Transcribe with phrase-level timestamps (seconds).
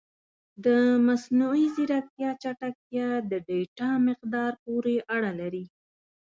[0.65, 0.67] د
[1.07, 5.65] مصنوعي ځیرکتیا چټکتیا د ډیټا مقدار پورې اړه لري.